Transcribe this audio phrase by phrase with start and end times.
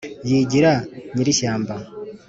[0.29, 0.73] Yigira
[1.13, 1.75] nyirishyamba